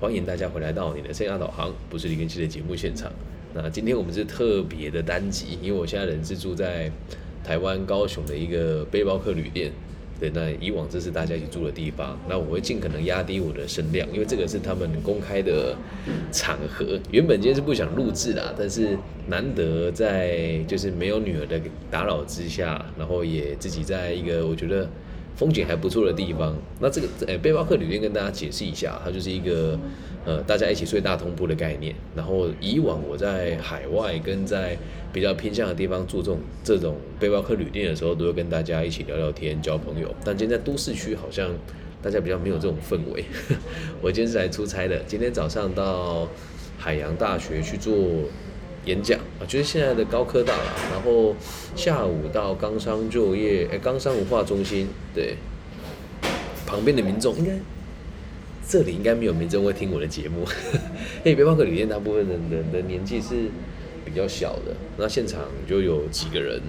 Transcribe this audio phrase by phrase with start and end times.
[0.00, 3.10] 欢迎大家回来到你的生涯导航，不是李根熙的节目现场。
[3.52, 6.88] 那今天我们是特别的单集，因为我现在人是住在
[7.42, 9.72] 台湾高雄的一个背包客旅店。
[10.20, 15.76] 对，那以往这是大家一起住的地方，那我会尽可能压低我的声量，因为这个是他们公开的
[16.30, 16.96] 场合。
[17.10, 18.96] 原本今天是不想录制啦，但是
[19.26, 21.60] 难得在就是没有女儿的
[21.90, 24.88] 打扰之下，然后也自己在一个我觉得。
[25.38, 29.78] 风景还不错的地方，那这个呃背包客旅店跟大家解释一下，它就是一个
[30.24, 31.94] 呃大家一起睡大通铺的概念。
[32.16, 34.76] 然后以往我在海外跟在
[35.12, 40.12] 比较偏向的地方住这种这种背包客旅店的时候，都会跟大家一起聊聊天、交朋友。
[40.24, 41.48] 但今天在都市区好像
[42.02, 43.24] 大家比较没有这种氛围。
[44.02, 46.26] 我今天是来出差的，今天早上到
[46.76, 47.94] 海洋大学去做。
[48.84, 50.72] 演讲啊，就是现在的高科大啦。
[50.92, 51.34] 然后
[51.76, 55.36] 下午到钢商就业，哎，钢商文化中心，对，
[56.66, 57.52] 旁边的民众应该
[58.68, 60.44] 这里应该没有民众会听我的节目。
[61.24, 63.48] 因为背包客旅店大部分的人的的年纪是
[64.04, 66.60] 比较小的，那现场就有几个人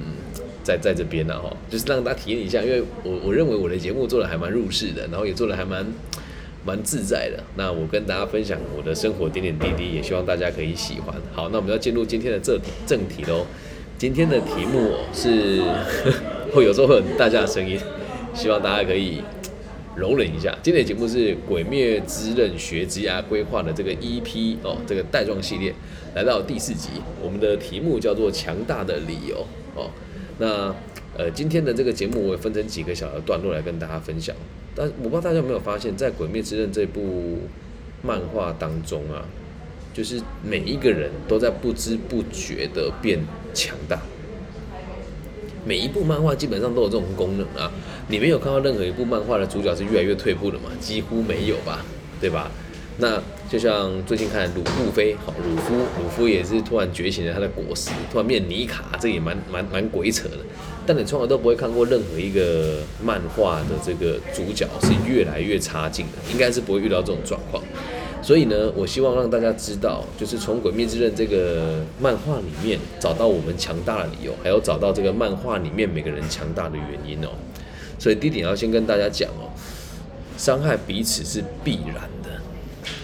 [0.64, 2.62] 在在这边呢，哈，就是让大家体验一下。
[2.62, 5.86] 因为我我认为我的节目做的还蛮入世的，然后也做的还蛮。
[6.70, 11.16] 蛮自在的，那我跟大家分享我的生活点点滴滴，也希望大家可以喜欢。
[11.34, 13.44] 好，那我们要进入今天的正正题喽。
[13.98, 15.64] 今天的题目是
[16.54, 17.80] 会有时候会有大家的声音，
[18.36, 19.24] 希望大家可以
[19.96, 20.56] 容忍一下。
[20.62, 25.74] 今天的节目是《鬼灭之刃》学职涯规划的这个 EP 哦，这个带状系列
[26.14, 26.90] 来到第四集，
[27.20, 29.90] 我们的题目叫做“强大的理由”哦。
[30.38, 30.72] 那
[31.18, 34.36] 呃，今天的这个节目我分成几个小的段落来跟大家分享。
[34.80, 37.38] 但我不知道大家有没有发现，在《鬼灭之刃》这部
[38.02, 39.26] 漫画当中啊，
[39.94, 43.20] 就是每一个人都在不知不觉的变
[43.54, 44.00] 强大。
[45.66, 47.70] 每一部漫画基本上都有这种功能啊。
[48.08, 50.70] 你没有看到任何一部漫画的主角是越来越退步的嘛？
[50.80, 51.84] 几乎没有吧，
[52.22, 52.50] 对吧？
[53.00, 60.38] 那就像最近看鲁布飞，好，鲁夫，鲁夫也是突然觉醒了他的果实，突然变尼卡，这也蛮蛮蛮鬼扯的。
[60.90, 67.64] 但你从来都不会看过任何一个漫画的这个主角是越来越差劲的，应该是不会遇到这种状况。
[68.24, 77.30] 所以呢，我希望让大家知道，就是从《鬼灭之刃》这个漫画里面找到我们强大的理由，还有找到这个漫画里面每个人强大的原因哦。
[78.00, 79.54] 所以第一点要先跟大家讲哦，
[80.40, 82.10] 伤害彼此是必然。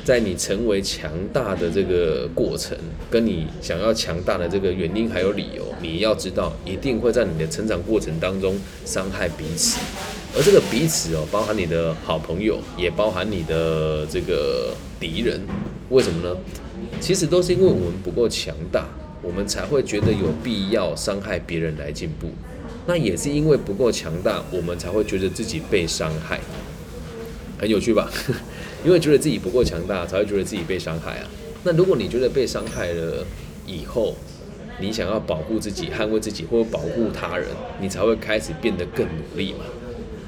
[0.06, 2.78] 在你成为强大的这个过程，
[3.10, 8.56] 跟你想要强大的这个原因还有理由，你要知道，一定会在你的成长过程当中
[8.86, 9.80] 伤害彼此，
[10.38, 15.42] 而这个彼此哦，包含你的好朋友，也包含你的这个敌人。
[15.90, 16.38] 为什么呢？
[17.02, 18.86] 其实都是因为我们不够强大，
[19.24, 22.28] 我们才会觉得有必要伤害别人来进步。
[22.86, 26.40] 那也是因为不够强大，我们才会觉得自己被伤害。
[27.58, 28.12] 很有趣吧？
[28.86, 31.28] 因为觉得自己不够强大，才会觉得自己被伤害啊。
[31.64, 33.26] 那如果你觉得被伤害了
[33.66, 34.16] 以后，
[34.80, 37.48] 你想要保护自己、捍卫自己或者保护他人，
[37.82, 39.66] 你才会开始变得更努力嘛。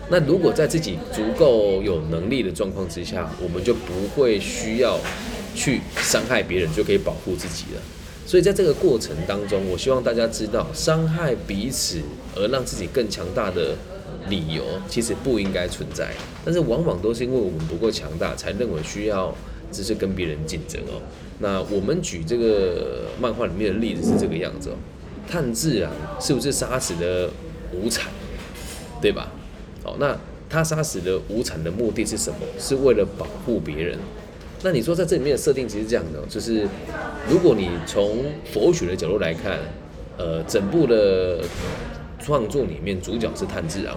[0.09, 4.99] 那如果在自己足够有能力的状况之下，我们就不会需要
[5.53, 7.81] 去伤害别人，就可以保护自己了。
[8.25, 11.99] 所以在这个过程当中，我希望大家知道，伤害彼此
[12.35, 13.75] 而让自己更强大的。
[14.29, 16.11] 理由其实不应该存在，
[16.45, 19.33] 但是往往都是因为我们不够强大，才认为需要
[19.71, 21.01] 只是跟别人竞争哦。
[21.39, 24.73] 那我们举这个漫画里面的例子是这个样子哦，
[25.29, 27.29] 炭治郎是不是杀死了
[27.73, 28.11] 无产，
[29.01, 29.31] 对吧？
[29.83, 30.17] 好，那
[30.49, 32.39] 他杀死了无产的目的是什么？
[32.57, 33.97] 是为了保护别人。
[34.63, 36.67] 那你说在这里面的设定其实这样的，就是
[37.29, 39.59] 如果你从佛学的角度来看，
[40.17, 41.39] 呃，整部的。
[42.27, 43.95] 创作里面主角是炭治郎，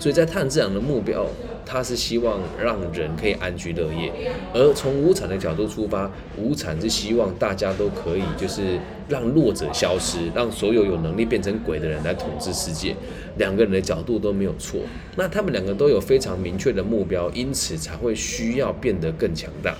[0.00, 1.24] 所以在炭治郎的目标，
[1.64, 4.10] 他是希望让人可以安居乐业；
[4.52, 12.96] 而从无产的角度出发，无产是希望大家都可以就是让弱者消失，让所有有能力变成鬼的人来统治世界。
[13.36, 14.80] 两个人的角度都没有错，
[15.14, 19.76] 那他们两个都有非常明确的目标，因此才会需要变得更强大。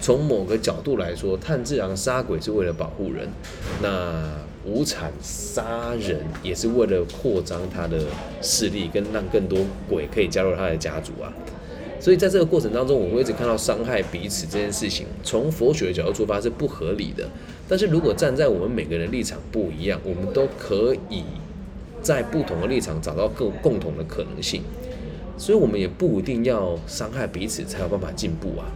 [0.00, 3.28] 从某个角度来说，炭治郎杀鬼是为了保护人，
[3.80, 4.47] 那。
[4.68, 7.98] 无产杀人也是为了扩张他的
[8.42, 11.32] 势力，跟让更多鬼可以加入他的家族啊。
[12.00, 17.28] 所以在这个过程当中，我会一直看到伤害彼此这件事情，从佛学的角度出发是不合理的。
[17.68, 21.24] 但是如果站在我们每个人立场不一样，我们都可以
[22.00, 24.62] 在不同的立场找到更共同的可能性。
[25.36, 28.66] 所以我们也不一定要伤害彼此才有办法进步啊。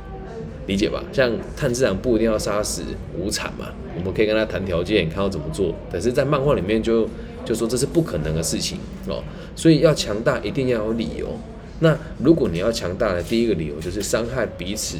[0.67, 2.83] 理解吧，像炭治郎不一定要杀死
[3.19, 3.67] 无惨嘛，
[3.97, 5.75] 我们可以跟他谈条件，看要怎么做。
[5.91, 7.09] 但是在漫画里面就
[7.45, 9.23] 就说这是不可能的事情哦，
[9.57, 11.37] 所以要强大一定要有理由。
[11.81, 14.99] 那如果你要强大的第一个理由就是伤害彼此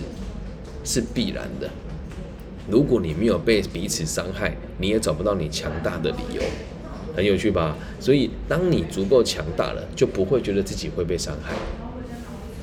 [0.85, 1.71] 是必然的。
[2.69, 6.43] 如果你没有被彼此伤害，你也找不到你强大的理由，
[7.15, 7.77] 很有趣吧？
[7.99, 11.55] 所以，当你足够强大了，就不会觉得自己会被伤害。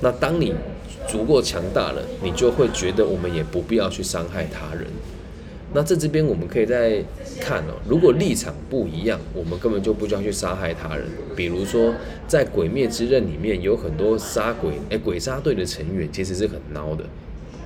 [0.02, 0.54] 那当你
[1.10, 4.86] 足够强大了，你就会觉得我们也不必要去伤害他人。
[5.74, 7.04] 那在这边我们可以再
[7.40, 11.06] 看哦，如果立场不一样，我们根本就不需要去杀害他人。
[11.36, 11.94] 比如说，
[12.28, 17.04] 在《鬼灭之刃》里面有很多杀鬼哎鬼杀队的成员其实是很孬的。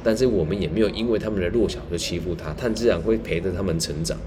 [0.03, 4.17] 但是我们也没有因为他们的弱小就欺负他，炭治郎会陪着他们成长，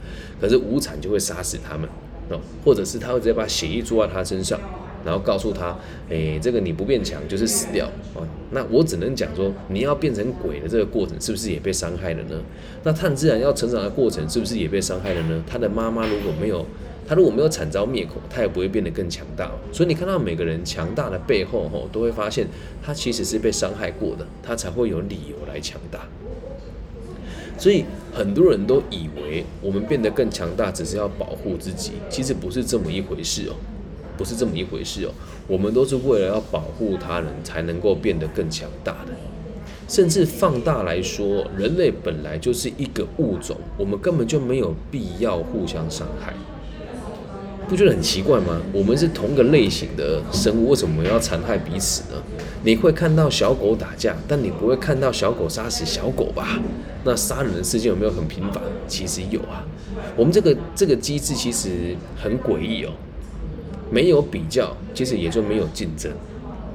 [0.41, 1.87] 可是无惨就会杀死他们
[2.31, 4.59] 哦，或者是他会直接把血液注在他身上，
[5.07, 5.75] 然后告诉他，
[6.11, 8.21] 诶，这个你不变强就是死掉啊。
[8.51, 12.43] 那我只能讲说，你要变成鬼的这个过程是不是也被伤害了呢？
[12.83, 15.43] 那炭治郎要成长的过程是不是也被伤害了呢？
[15.47, 16.67] 他的妈妈如果没有。
[17.09, 19.49] 他如果没有惨遭灭口，他也不会变得更强大。
[19.71, 22.45] 所以你看到每个人强大的背后，吼，都会发现
[22.83, 26.01] 他其实是被伤害过的，他才会有理由来强大。
[27.57, 33.55] 所以很多人都以为我们变得更强大，只是要保护自己，其实不是这么一回事哦，
[34.17, 35.11] 不是这么一回事哦。
[35.47, 39.13] 我们都是为了要保护他人，才能够变得更强大的。
[39.89, 46.35] 甚至放大来说，人类本来就是一个物种，我们根本就没有必要互相伤害。
[47.69, 48.61] 不觉得很奇怪吗？
[48.73, 52.23] 我们是同个类型的生物，为什么要残害彼此呢？
[52.65, 56.61] 你会看到小狗打架，但你不会看到小狗杀死小狗吧？
[57.05, 58.63] 那杀人的事件有没有很频繁？
[58.89, 59.65] 其实有啊。
[60.17, 62.91] 我们这个这个机制其实很诡异哦。
[63.91, 66.11] 没有比较，其实也就没有竞争。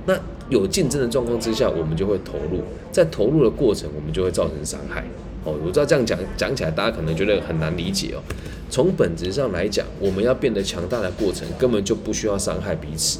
[0.05, 0.17] 那
[0.49, 2.61] 有竞争的状况之下，我们就会投入，
[2.91, 5.03] 在投入的过程，我们就会造成伤害。
[5.43, 8.21] 哦，我知道这样讲讲起来，大家可能觉得很难理解哦。
[8.69, 13.19] 从本质上来讲，我们要变得强大的过程，根本就不需要伤害彼此。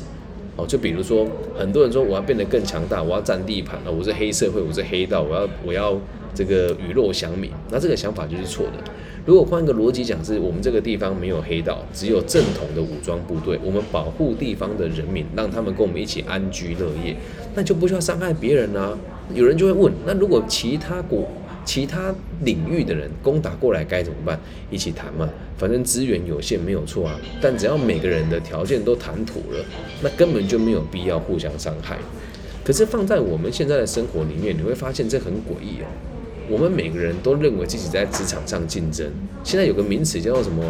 [0.55, 1.25] 哦，就比如说，
[1.57, 5.97] 很多人说我要变得更强大，我要占地盘了，我是黑社会，我是黑道，我要我要
[6.35, 8.73] 这个雨落祥民，那这个想法就是错的。
[9.25, 17.15] 如果换个逻辑讲，是我们这个地方没有黑道，只有正统的武装部队，我们保护地方的人民，让他们跟我们一起安居乐业，
[17.53, 18.97] 那就不需要伤害别人啊。
[19.33, 21.27] 有人就会问，那如果其他国？
[21.63, 22.12] 其他
[22.44, 24.38] 领域的人攻打过来该怎么办？
[24.71, 25.29] 一起谈嘛，
[25.59, 27.15] 反正资源有限没有错啊。
[27.39, 29.63] 但只要每个人的条件都谈妥了，
[30.01, 32.00] 那根本就没有必要互相伤害。
[32.63, 35.85] 可是放在我们现在的生活里面，你会发现这很诡异哦。
[36.51, 39.09] 我们每个人都认为自己在职场上竞争。
[39.44, 40.63] 现在有个名词叫做什么？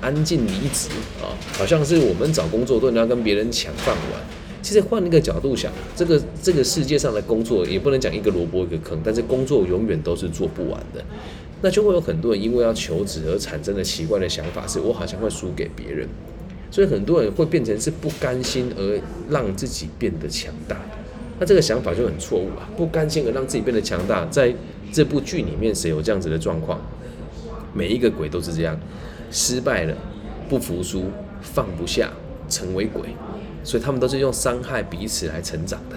[0.00, 0.88] 安静离职
[1.20, 4.22] 啊，好像是我们找工作都要跟别人抢饭碗。
[4.62, 11.04] 其实换一个角度想，这个这个世界上的工作也不能讲一个萝卜一个坑，但是工作永远都是做不完的，
[11.60, 16.08] 那就会有很多人因为要求职而产生的奇怪的想法，是我好像会输给别人，
[16.70, 20.80] 所以很多人会变成是不甘心而让自己变得强大，
[21.38, 22.66] 那这个想法就很错误啊！
[22.78, 24.54] 不甘心而让自己变得强大，在
[24.92, 26.78] 这部剧里面谁有这样子的状况？
[27.74, 28.78] 每一个鬼都是这样，
[29.30, 29.96] 失败了，
[30.48, 31.06] 不服输，
[31.40, 32.10] 放不下，
[32.48, 33.16] 成为鬼。
[33.64, 35.96] 所以他们都是用伤害彼此来成长的。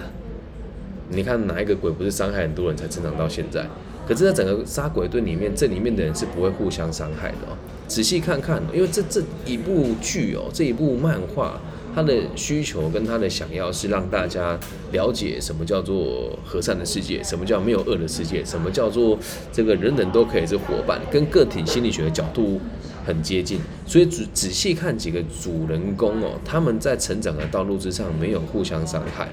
[1.10, 3.66] 你看哪一个鬼不是伤害很多人才成长到现在？
[4.08, 7.56] 可是，在整个杀鬼队里面，这里面的人是不会互相伤害的哦。
[7.88, 11.60] 仔细看看，因为这这一部剧哦，这一部漫画，
[11.96, 14.58] 他的需求跟他的想要是让大家
[14.92, 19.18] 了解什么叫做和善的世界，什么叫没有恶的世界，什么叫做
[19.50, 22.60] 这个人人都可以是伙伴，跟个体心理学的角度。
[23.06, 29.28] 很接近，所以仔仔细看几个主人公哦，他们在成长的道路之上没有互相伤害，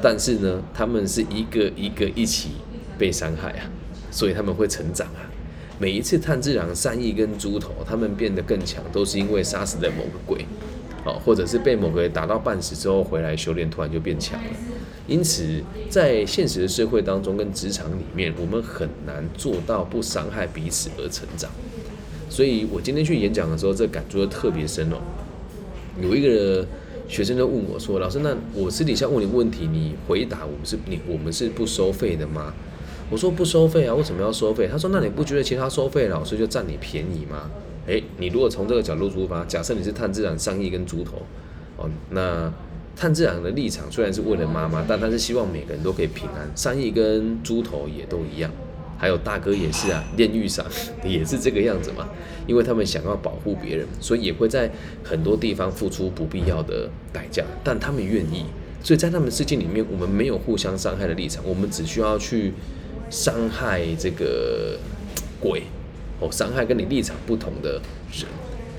[0.00, 2.52] 但是呢，他们是一个一个一起
[2.98, 3.68] 被伤害啊，
[4.10, 5.28] 所以他们会成长啊。
[5.78, 10.46] 每一次炭治郎、善意跟猪头他们变得更强，都是因为杀死了某个鬼，
[11.04, 14.50] 哦，或者是被某个人打到半死之后回来修炼，突然就变强了。
[15.08, 21.50] 因此，在现实的社会当中跟职场里面，我们很难做到不伤害彼此而成长。
[22.30, 24.96] 所以我今天去演讲的时候，这感触就特别深哦。
[26.00, 26.64] 有一个
[27.08, 32.54] 学生就问我说：“老师，那我私底下问你问题，你回答我们是你我们是不收费的吗？”
[33.10, 37.50] 我说：“不收费啊，为什么要收费？”他说：“那你不觉得其他收费老师就占你便宜吗？”
[37.86, 41.22] 诶，你如果从这个角度出发，假设你是炭治郎、上亿跟猪头
[41.76, 42.52] 哦，那
[42.94, 48.50] 炭治郎的立场虽然是为了妈妈，但他是希望每个人都可以平安，上亿跟猪头也都一样。
[48.98, 50.64] 还有大哥也是啊，炼狱上
[51.04, 52.08] 也是这个样子嘛，
[52.46, 54.70] 因为他们想要保护别人，所以也会在
[55.02, 58.44] 很多地方付出不必要的代价，但他们愿意，
[58.80, 62.52] 所以在他们世界里面，我们没有互相伤害的立场，我们只需要去
[63.10, 64.78] 伤害这个
[65.40, 65.64] 鬼，
[66.22, 67.72] 哦，伤害跟你立场不同的
[68.12, 68.26] 人，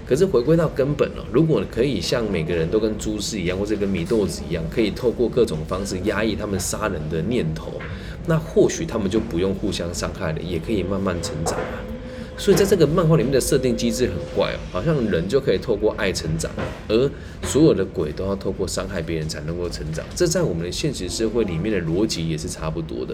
[0.07, 7.73] 可是回归到根本了，如果可以像每个人都跟朱氏一样，或者跟米豆子一样，可以透过各种方式压抑他们杀人的念头，
[8.25, 11.83] 那或许他们就不用互相伤害了，也可以慢慢成长啊。
[12.35, 16.49] 所以在这个漫画里面的设定机制很怪哦，好像人就可以透过爱成长，
[16.87, 17.11] 而
[17.43, 20.03] 所有的鬼都要透过伤害别人才能够成长。
[20.15, 23.13] 这在我们的现实社会里面的逻辑也是差不多的。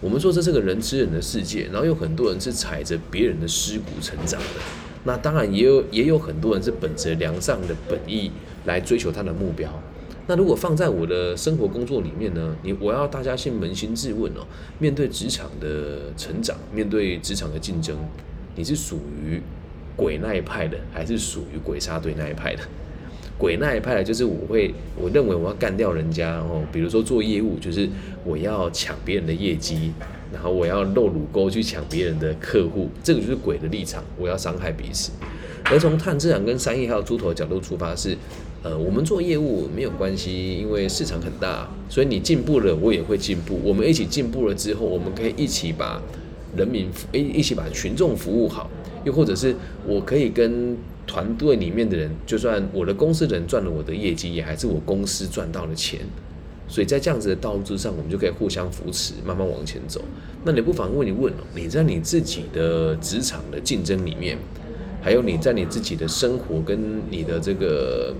[0.00, 4.60] 我们说这是个人吃人的世界，然后有很多人是踩着别人的尸骨成长的。
[5.04, 8.30] 那当然也有也有很多人是本着良善的本意
[8.64, 9.70] 来追求他的目标。
[10.26, 12.54] 那如果放在我的生活工作里面呢？
[12.62, 14.46] 你我要大家先扪心自问哦，
[14.78, 17.98] 面对职场的成长，面对职场的竞争，
[18.54, 19.40] 你是属于
[19.96, 22.62] 鬼那一派的，还是属于鬼杀队那一派的？
[23.40, 27.88] 鬼那一派的，就是我会我认为我要干掉人家哦，比如说做业务，就是
[28.24, 29.92] 我要抢别人的业绩。
[30.32, 35.10] 然后我要露乳沟去抢别人的客户，这个就是鬼的立场，我要伤害彼此。
[35.64, 38.16] 而从碳自然跟三亿还有猪头的角度出发是，
[38.62, 43.60] 呃，我们做业务没有关系，因为市场很大，所以你进步了，我也会进步。
[43.64, 46.00] 我们一起进步了之后，我们可以一起把
[46.56, 48.70] 人民一一起把群众服务好，
[49.04, 49.54] 又或者是
[49.86, 50.76] 我可以跟
[51.06, 56.00] 团队里面的人，就算我的公司的人赚了我的业绩，也还是我公司赚到了钱。
[56.68, 60.00] 所以在这样子的道路之上，我们就可以互相扶持，慢慢往前走。
[60.44, 64.38] 那你不妨问一问哦，你在你自己的职场的竞争里面，
[65.02, 66.78] 还有你在你自己的生活跟
[67.10, 68.14] 你的这个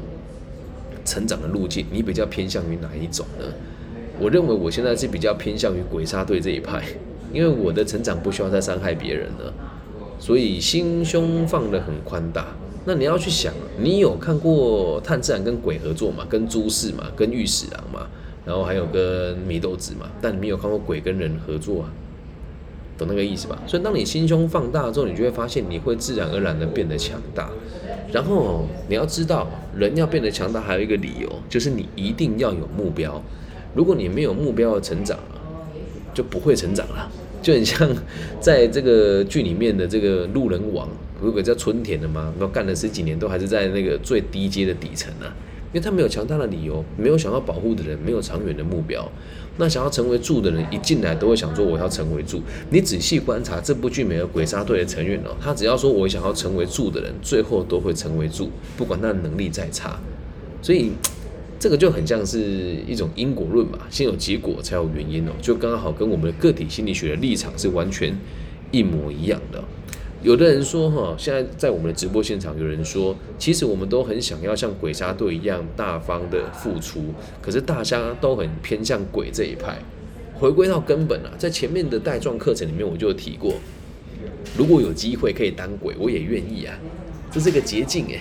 [1.05, 3.45] 成长的路径，你比较偏向于哪一种呢？
[4.19, 6.83] 我认为我现在是比较偏向于鬼杀队这一派，
[7.33, 9.55] 因为我的成长不需要再伤害别人了，
[10.21, 12.47] 所以心胸放得很宽大。
[12.85, 16.25] 那你要去想，你有看过炭治郎跟鬼合作嘛？
[16.29, 17.07] 跟朱氏嘛？
[17.17, 18.07] 跟御史郎嘛？
[18.45, 21.93] 然后还有跟祢豆子嘛，但你没有看过鬼跟人合作啊，
[22.97, 23.63] 懂那个意思吧？
[23.67, 27.51] 所以当你心胸放大之后，你就会发现你会自然而然的变得强大。
[28.11, 29.47] 然后你要知道，
[29.77, 33.23] 人要变得强大还有一个理由，就是你一定要有目标。
[33.75, 35.37] 如果你没有目标的成长啊，
[36.15, 37.11] 就不会成长了。
[37.43, 37.89] 就很像
[38.41, 40.89] 在这个剧里面的这个路人王，
[41.21, 42.33] 如果叫春田的嘛？
[42.39, 45.35] 那干了十几年都还是在那个最低阶的底层啊。
[45.73, 49.09] 因为他没有强大的理由，没有想要保护的人，没有长远的目标。
[49.57, 52.43] 那想要成为柱的人，一进来都会想说我要成为柱。
[52.71, 59.97] 你仔细观察这部剧每个鬼杀队的成员哦，他只要说我想要成为柱的人，最后都会成为柱，不管他的能力再差。
[60.61, 60.91] 所以
[61.61, 62.41] 这个就很像是
[62.89, 68.17] 一种因果论嘛，先有结果才有原因哦，就刚好跟我们的个体心理学的立场是完全
[68.73, 69.63] 一模一样的。
[70.23, 77.13] 有的人说，哈，现在在我们的直播现场，有人说，其实我们都很想要像鬼杀队一样大方的付出，
[77.43, 79.79] 可是大家都很偏向鬼这一派。
[80.35, 83.57] 回归到根本啊，在前面的带状课程里面，我就提过，
[84.57, 86.79] 如果有机会可以当鬼，我也愿意啊，
[87.31, 88.21] 这是个捷径诶。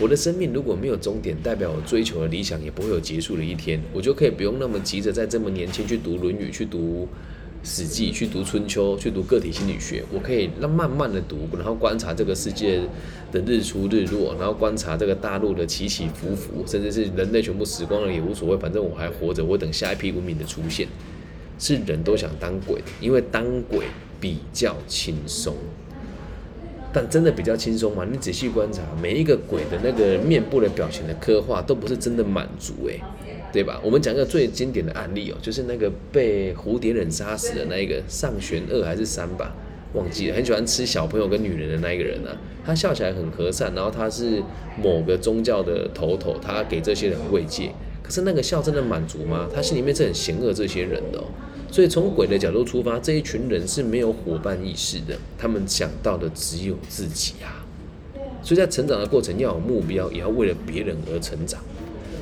[0.00, 7.08] 我的生命如果没有终点，代表我追求的理想也不会有结束的一天，我就可以不用那么急着在这么年轻去读《论语》，去读。
[7.64, 12.80] 史记去读春秋，去读个体心理学，我可以让慢慢的读，然后观察这个世界
[13.30, 20.88] 的日出日落，然后观察这个大陆的起起伏伏，甚至是人类全部死光了也无所谓，反正我还活着，我等下一批文明的出现。
[21.56, 23.86] 是人都想当鬼，因为当鬼
[24.20, 25.54] 比较轻松。
[26.92, 28.06] 但真的比较轻松吗？
[28.10, 33.00] 你仔细观察每一个鬼的那个面部的表情的刻画，都不是真的满足诶。
[33.52, 33.78] 对吧？
[33.84, 39.54] 我们讲一个最经典的案例哦，就是那个被蝴蝶忍杀死的那一个上玄二还是三吧，
[39.92, 40.34] 忘记了。
[40.34, 42.32] 很喜欢吃小朋友跟女人的那一个人啊，
[42.64, 44.42] 他笑起来很和善，然后他是
[44.82, 47.70] 某个宗教的头头，他给这些人慰藉。
[48.02, 49.46] 可是那个笑真的满足吗？
[49.54, 51.22] 他心里面是很嫌恶这些人的。
[51.72, 57.64] 所以从鬼的角度出发，这一群人是没有伙伴意识的，他们想到的只有自己啊。
[58.42, 61.58] 所以在成长的过程要有目标，也要为了别人而成长。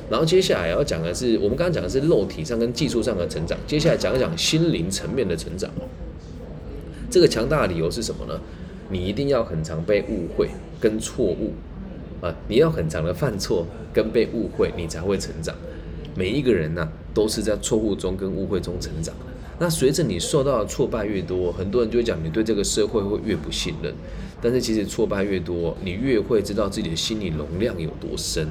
[0.09, 5.83] 然后接下来要讲的是，我们刚刚讲的是肉体上跟技术上的成长，接下来讲一讲心灵层面的成长哦。
[7.09, 8.39] 这个强大的理由是什么呢？
[8.89, 10.47] 你一定要很常被误会
[10.79, 11.51] 跟错误
[12.21, 15.53] 啊，你要很常的犯错跟被误会，你才会成长。
[16.15, 19.13] 每一个人呢，都是在错误中跟误会中成长。
[19.61, 23.93] 那随着你受到的挫败越多，很多人就会讲你对这个社会会越不信任。
[24.41, 28.47] 但是其实挫败越多，你越会知道自己的心理容量有多深。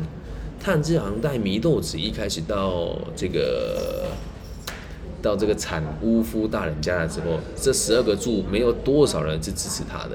[0.61, 4.07] 炭治郎带祢豆子一开始到这个
[5.21, 10.11] 到这个产巫夫大人家的时候，这十二个柱没有多少人是支持他的，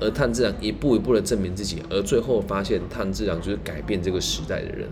[0.00, 4.88] 而炭治郎一步一步的证明自己，而最后发现炭治郎就是改变这个时代的人。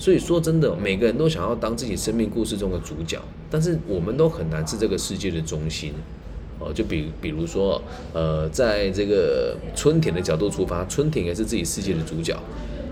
[0.00, 5.92] 所以说真的，每个人都想要当自己生命故事中的主角，但是我们都很难是这个世界的中心。
[6.58, 7.80] 哦，就比比如说，
[8.14, 12.34] 呃，在这个春田的角度出发，春田也是自己世界的主角。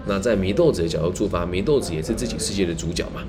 [0.06, 3.22] 那在祢豆子的角度出发，祢豆子也是自己世界的主角嘛，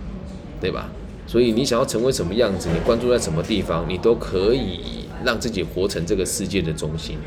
[0.60, 0.92] 对吧？
[1.26, 7.18] 所以你想要成为什么样子，你关注在什么地方，你都可以让自己活成这个世界的中心。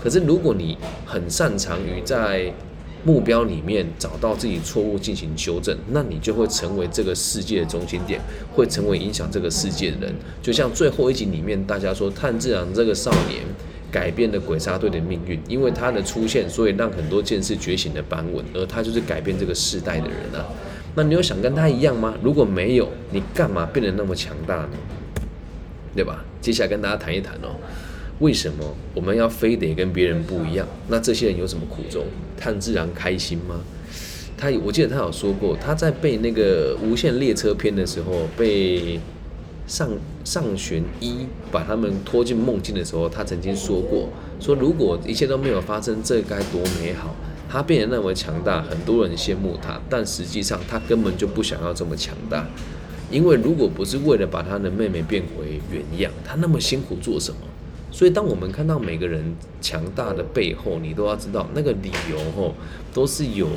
[0.00, 2.52] 可是如果你很擅长于在
[3.06, 8.20] 目标里面找到自己错误进行修正，那你就会成为这个世界的中心点，
[8.52, 10.14] 会成为影响这个世界的人。
[10.42, 13.42] 就像最后一集里面大家说，炭治郎这个少年。
[13.88, 20.44] 改变了鬼杀队的命运，因为他的出现，所以让很多剑士觉醒的版本，而他就是改变这个世代的人啊。
[20.96, 22.12] 那你有想跟他一样吗？
[22.20, 24.70] 如果没有，你干嘛变得那么强大呢？
[25.94, 26.22] 对吧？
[26.42, 27.56] 接下来跟大家谈一谈哦，
[28.20, 30.66] 为什么我们要非得跟别人不一样？
[30.88, 32.04] 那这些人有什么苦衷？
[32.36, 33.60] 他很自然开心吗？
[34.36, 39.00] 他我记得他有说过，他在被那个无限列车篇的时候被。
[39.68, 39.90] 上
[40.22, 44.08] 上玄一把他们拖进梦境的时候，他曾经说过：
[44.38, 47.12] 说如果一切都没有发生，这该多美好！
[47.48, 52.46] 他变得那么强大，很多人羡慕他，但实际上他根本就不想要这么强大。
[53.10, 57.38] 因为如果不是为了把他的妹妹变回原样，他那么辛苦做什么？
[57.96, 59.24] 所以，当我们看到每个人
[59.62, 62.54] 强大的背后，你都要知道那个理由吼，
[62.92, 63.48] 都是有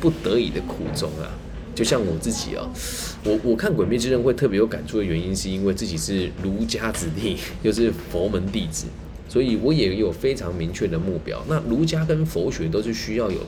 [0.00, 1.28] 不得已的苦衷啊。
[1.74, 2.66] 就像我自己啊，
[3.22, 8.86] 我我看《鬼灭之刃》会特别有感触的原因，是因为自己是儒家子弟， 又是佛门弟子，
[9.28, 11.44] 所以我也有非常明确的目标。
[11.46, 13.40] 那儒家跟佛学都是需要有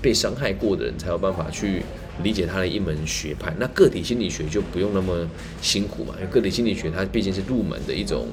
[0.00, 1.80] 被伤害过的人才有办法去
[2.24, 3.54] 理解他的一门学派。
[3.56, 5.28] 那个体心理学就不用那么
[5.60, 8.26] 辛苦嘛，因为个体心理学它毕竟是入门的一种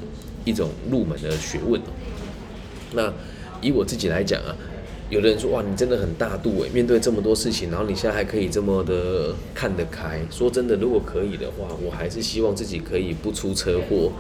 [0.50, 1.80] 一种入门的学问。
[2.94, 3.14] 那
[3.62, 4.56] 以我自己来讲啊。
[5.12, 10.22] 有的人说哇，你真的很大度诶，面对这么多事情，然后你现在还可以这么的看得开。
[10.30, 14.12] 说真的，如果可以的话，我还是希望自己可以不出车祸，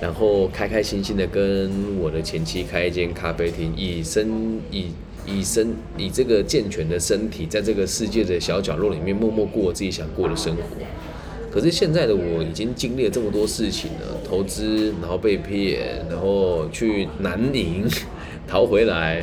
[0.00, 4.86] 然后开开心心的跟我的前妻开一间咖啡厅，以身以
[5.24, 10.62] 以身以这个健全的身体，在这个世界的小角落里面默默过自己想过的生活。
[11.54, 17.86] 可是现在的我已经经历了这么多事情了，投资，然后被骗，然后去南宁
[18.48, 19.22] 逃回来。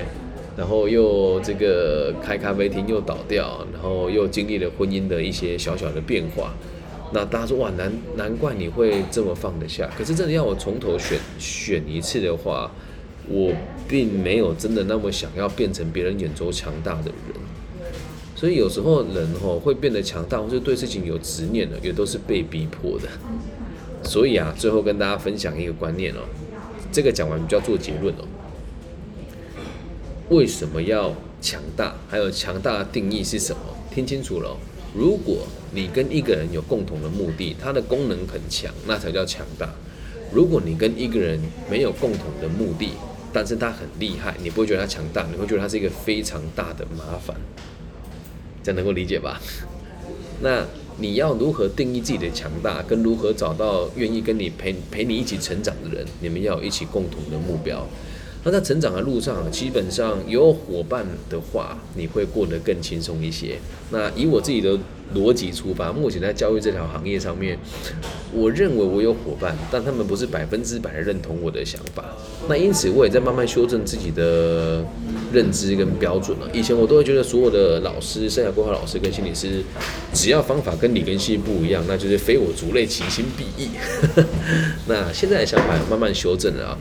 [0.57, 6.53] 然后又这个开咖啡厅又倒掉，然后又经历了婚姻的一些小小的变化。
[7.13, 9.89] 那大家说哇，难难怪你会这么放得下。
[9.98, 12.72] 可是真的要我从头选选一次的话，
[13.27, 13.51] 我
[13.87, 17.40] 并没有真的那么想要变成别人眼中强大的人。
[18.41, 23.07] 所以有时候人吼会变得强大，或是对事情有执念的，也都是被逼迫的。
[24.01, 26.21] 所以啊，最后跟大家分享一个观念哦，
[26.91, 28.25] 这个讲完就要做结论哦。
[30.29, 31.95] 为什么要强大？
[32.09, 33.61] 还有强大的定义是什么？
[33.93, 34.57] 听清楚了。
[34.95, 39.69] 如果你跟一个人有共同的目的，他的功能很强，那才叫强大。
[40.33, 42.93] 如果你跟一个人没有共同的目的，
[43.31, 47.37] 但是他很厉害，你不会觉得他强大，你会觉得他是一个非常大的麻烦。
[48.63, 49.41] 这样能够理解吧？
[50.41, 50.65] 那
[50.97, 56.05] 你要如何定义自己的强大，跟如何找到愿意跟你陪陪你一起成长的人？
[56.19, 57.87] 你们要有一起共同的目标。
[58.43, 63.59] 那在成长的路上，基本上有伙伴的话，你会过得更轻松一些。
[63.91, 64.77] 那以我自己的
[65.13, 67.59] 逻辑出发，目前在教育这条行业上面，
[68.33, 72.03] 我认为我有伙伴，但他们不是百分之百认同我的想法。
[72.49, 74.83] 那因此，我也在慢慢修正自己的
[75.31, 76.49] 认知跟标准了。
[76.51, 79.61] 以前我都会觉得，所有的老师、生涯规划老师跟心理师，
[80.13, 83.69] 只要方法跟理跟系不一样，那就是非我族类，其心必异。
[84.87, 86.77] 那现在的想法慢慢修正了啊。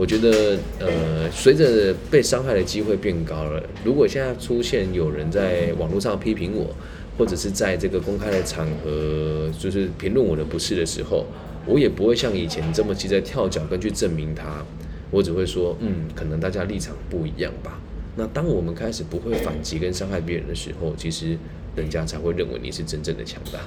[0.00, 6.74] 我觉得，呃，随着被伤害的机会变高了，如果现在出现有人在网络上批评我，
[7.18, 11.26] 或者是在这个公开的场合就是评论我的不是的时候，
[11.66, 14.64] 我也不会像以前这么急着跳脚跟去证明他，
[15.10, 17.78] 我只会说，嗯，可能大家立场不一样吧。
[18.16, 21.36] 那当我们开始不会反击跟伤害别人的时候，其实
[21.76, 23.58] 人家才会认为你是真正的强大，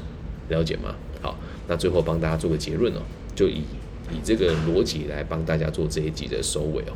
[0.49, 0.95] 了解吗？
[1.21, 3.03] 好，那最后帮大家做个结论哦，
[3.35, 3.61] 就以。
[4.13, 6.93] 以这个逻辑来帮大家做这一集的收尾哦。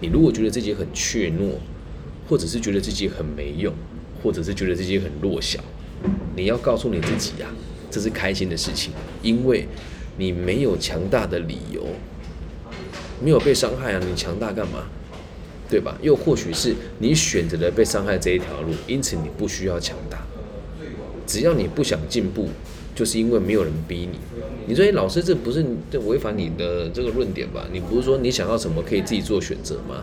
[0.00, 1.54] 你如果觉得自己很怯懦，
[2.28, 3.72] 或者是觉得自己很没用，
[4.22, 5.58] 或者是觉得自己很弱小，
[6.36, 7.48] 你要告诉你自己呀，
[7.90, 9.66] 这是开心的事情，因为
[10.18, 11.86] 你没有强大的理由，
[13.24, 14.86] 没有被伤害啊，你强大干嘛？
[15.68, 15.98] 对吧？
[16.00, 20.24] 又或许是你选择了被伤害这一条路，因此你不需要强大，
[21.26, 22.48] 只要你不想进步。
[22.96, 24.18] 就是因为没有人逼你，
[24.66, 27.68] 你说哎，老师，这不是这违反你的这个论点吧？
[27.70, 30.02] 你不是说你想要什么可以自己做选择吗？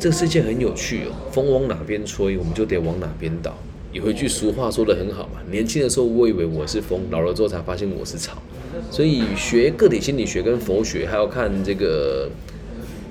[0.00, 3.56] 这个世界很有趣哦，风往哪边吹，我们就得往哪边倒。
[3.92, 8.42] 有一句俗话说的很好嘛，年轻的时候我以为我是风，老了之后才发现我是草。
[8.90, 12.30] 所以学个体心理学跟佛学，还要看这个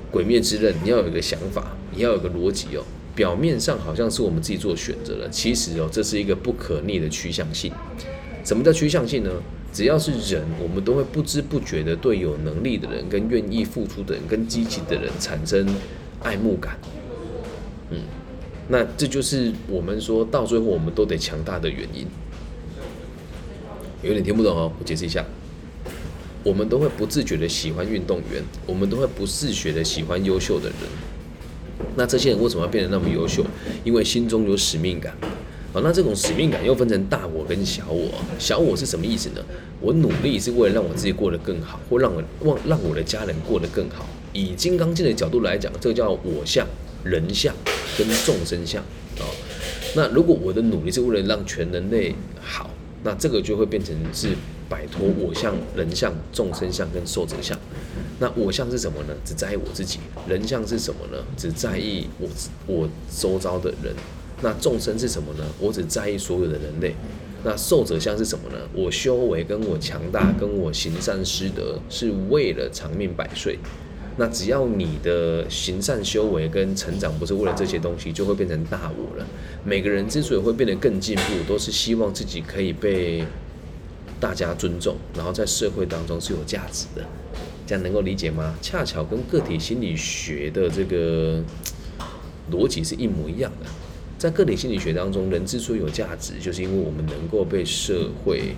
[0.12, 2.84] 《鬼灭之刃》，你要有一个想法，你要有个逻辑哦。
[3.16, 7.72] 表面上好像是我们自己做选择了，其实哦，这是一个不可逆的趋向性。
[8.48, 9.30] 什么叫趋向性呢？
[9.74, 15.68] 只要是人，我们都会不知不觉的对有能力的人、跟愿意付出的人、跟积极的人产生
[16.24, 16.80] 爱慕感。
[17.90, 18.00] 嗯，
[18.70, 22.08] 那这就是我们说到最后我们都得强大的原因。
[24.02, 25.26] 有点听不懂哦，我解释一下。
[26.42, 30.78] 我们都会不自觉的喜欢运动员，我们都会不自觉的喜欢优秀的人。
[31.98, 33.46] 那这些人为什么要变得那么优秀？
[33.84, 35.14] 因为心中有使命感。
[35.74, 38.10] 好，那这种使命感又分成大我跟小我。
[38.40, 39.42] 小我是什么意思呢？
[39.82, 44.08] 我努力是为了让我自己过得更好，或让我让让我的家人过得更好。
[44.34, 46.66] 以金刚经的角度来讲，这个叫我相、
[47.04, 47.54] 人相
[47.98, 48.82] 跟众生相
[49.20, 49.28] 啊。
[49.96, 52.70] 那如果我的努力是为了让全人类好，
[53.04, 54.30] 那这个就会变成是
[54.70, 57.58] 摆脱我相、人相、众生相跟寿者相。
[58.20, 59.14] 那我相是什么呢？
[59.26, 60.00] 只在意我自己。
[60.28, 61.24] 人相是什么呢？
[61.36, 62.28] 只在意我
[62.66, 63.94] 我周遭的人。
[64.42, 65.44] 那众生是什么呢？
[65.60, 66.94] 我只在意所有的人类。
[67.44, 68.58] 那受者相是什么呢？
[68.74, 73.58] 我修为跟我强大，跟我行善施德，是为了长命百岁。
[74.18, 79.26] 那只要你的行善修为跟成长不是为了这些东西，就会变成大我了。
[79.64, 83.24] 每个人之所以会变得更进步，都是希望自己可以被
[84.20, 87.06] 大家尊重，然后在社会当中是有价值的。
[87.68, 88.56] 这样能够理解吗？
[88.62, 91.44] 恰巧跟个体心理学的这个
[92.52, 93.70] 逻辑是一模一样的。
[94.18, 98.56] 在个体心理学当中，人之所以有价值，就是因为我们能够被社会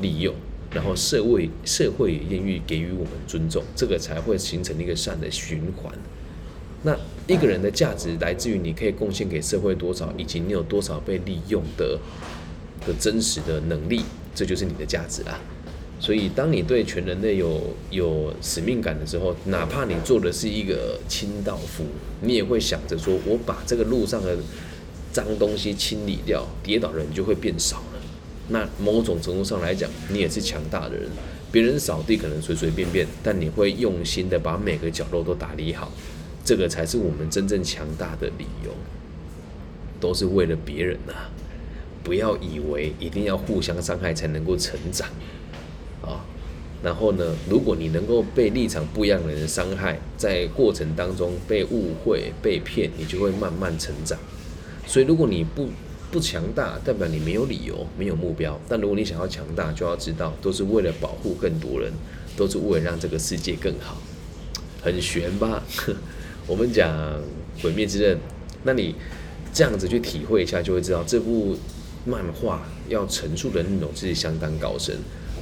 [0.00, 0.34] 利用，
[0.74, 5.92] 然后社会社会也愿意给予我们尊重，这个才会形成一个善的循环。
[6.82, 11.98] 那一个人的价值来自于你可以贡献给社会多少，以及你有多少被利用的
[12.86, 14.02] 的真实的能力，
[14.34, 15.38] 这就是你的价值啦。
[15.98, 17.60] 所以，当你对全人类有
[17.90, 21.84] 有使命感的时候，哪怕你做的是一个清道夫，
[22.22, 24.38] 你也会想着说：我把这个路上的
[25.12, 28.00] 脏东西清理掉，跌倒的人就会变少了。
[28.48, 31.08] 那某种程度上来讲，你也是强大的人。
[31.52, 35.90] 别人扫地可能随随便便，但你会用心的把每个角落都打理好，
[36.44, 38.72] 这个才是我们真正强大的理由，
[40.00, 41.12] 都是为了别人呐。
[42.02, 45.08] 不要以为一定要互相伤害才能够成长。
[46.02, 46.24] 啊，
[46.82, 47.36] 然后呢？
[47.48, 54.18] 如果你能够被立场不一样的人伤害，在过程当中被误会、被骗，你就会慢慢成长。
[54.86, 55.68] 所以，如果你不
[56.10, 58.58] 不强大，代表你没有理由、没有目标。
[58.68, 61.92] 但如果你想要强大，就要知道，都是为了保护更多人，
[62.36, 64.00] 都是为了让这个世界更好。
[64.82, 65.62] 很悬吧？
[66.48, 66.90] 我们讲
[67.62, 68.16] 《鬼灭之刃》，
[68.64, 68.94] 那你
[69.52, 71.56] 这样子去体会一下，就会知道这部
[72.04, 74.96] 漫画要陈述的内容是相当高深。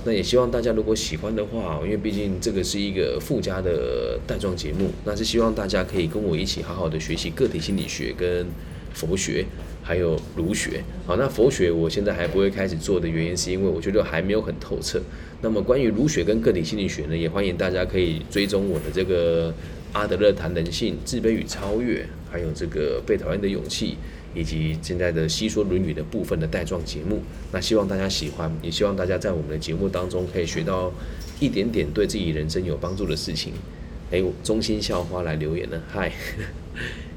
[0.05, 8.47] 那也希望大家如果喜欢的话，因为毕竟这个是一个附加的带状节目，那是希望大家可以跟我一起好好的学习个体心理学跟
[8.99, 9.45] 佛学，
[9.83, 10.83] 还有儒学。
[11.07, 15.01] 好，那佛学我现在还不会开始做的原因，是因为我觉得还没有很透彻。
[15.41, 19.55] 那么关于儒学跟个体心理学呢，也欢迎大家可以追踪我的这个
[19.93, 23.97] 阿德勒谈人性、自卑与超越，还有这个被讨厌的勇气。
[24.35, 30.93] 以及现在的《西说论语》的部分的带状节目，那希望大家喜欢，也希望大家在我们的节目当中可以学到
[31.41, 33.55] 一点点对自己人生有帮助的事情。
[34.13, 36.13] 哎，中心校花来留言了， 嗨，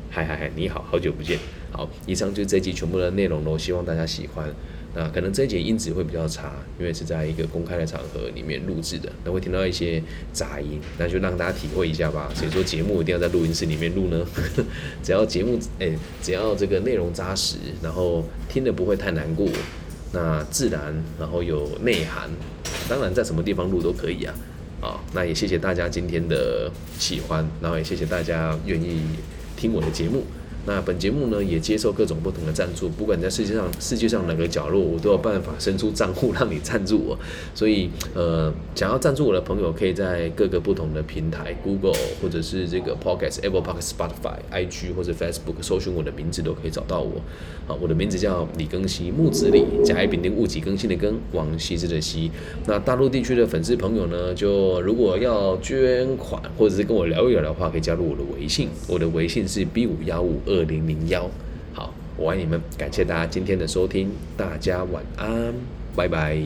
[0.09, 1.37] 嗨嗨嗨，你好，好久不见。
[1.71, 4.47] 好，以上就是这集全部的内容喽，希望大家喜欢。
[4.93, 10.03] 那可能这一节音质会比较差，因为是在一个公开的场合里面录制的，那会听到一些
[10.33, 12.29] 杂音，那就让大家体会一下吧。
[12.35, 14.25] 所以说节目一定要在录音室里面录呢，
[15.01, 19.47] 只要节目诶，只要这个内容扎实，然后听的不会太难过，
[20.11, 22.29] 那自然，然后有内涵，
[22.89, 24.35] 当然在什么地方录都可以啊。
[24.81, 28.99] 啊，那也谢谢大家今天的喜欢，然后也谢谢大家愿意
[29.55, 30.25] 听我的节目。
[30.65, 37.17] 那本节目呢，也接受各种不同的赞助，不管在世界上世界上哪个角落，我都有办法伸出账户让你赞助我。
[37.55, 47.21] 所以，呃，想要赞助我的朋友，可以在各个不同的平台，Google 或者是这个 Podcast、Apple Podcast、Spotify、IG 或者 Facebook 搜寻我的名字，都可以找到我。
[47.67, 52.29] 好，我的名字叫李更新，木子李，甲乙丙丁戊己更新的更，王羲之的羲。
[52.67, 60.39] 那大陆地区的粉丝朋友呢，就如果要捐款或者是跟我聊一聊的话，可以加入我的微信，我的微信是 B 五幺五。
[60.51, 61.29] 二零零幺，
[61.73, 65.53] 好，我爱你们，感谢大家今天的收听，大家晚安，
[65.95, 66.37] 拜拜。